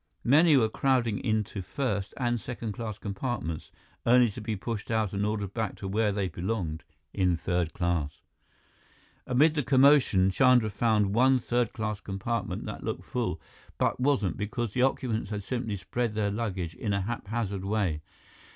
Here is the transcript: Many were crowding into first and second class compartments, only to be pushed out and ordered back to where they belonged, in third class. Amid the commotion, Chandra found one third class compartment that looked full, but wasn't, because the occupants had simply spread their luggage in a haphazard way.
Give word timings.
Many 0.23 0.57
were 0.57 0.67
crowding 0.67 1.19
into 1.23 1.61
first 1.61 2.15
and 2.17 2.41
second 2.41 2.71
class 2.71 2.97
compartments, 2.97 3.69
only 4.03 4.31
to 4.31 4.41
be 4.41 4.55
pushed 4.55 4.89
out 4.89 5.13
and 5.13 5.23
ordered 5.23 5.53
back 5.53 5.75
to 5.75 5.87
where 5.87 6.11
they 6.11 6.27
belonged, 6.27 6.83
in 7.13 7.37
third 7.37 7.71
class. 7.75 8.21
Amid 9.27 9.53
the 9.53 9.61
commotion, 9.61 10.31
Chandra 10.31 10.71
found 10.71 11.13
one 11.13 11.37
third 11.37 11.71
class 11.71 11.99
compartment 11.99 12.65
that 12.65 12.83
looked 12.83 13.05
full, 13.05 13.39
but 13.77 13.99
wasn't, 13.99 14.37
because 14.37 14.73
the 14.73 14.81
occupants 14.81 15.29
had 15.29 15.43
simply 15.43 15.75
spread 15.75 16.15
their 16.15 16.31
luggage 16.31 16.73
in 16.73 16.93
a 16.93 17.01
haphazard 17.01 17.63
way. 17.63 18.01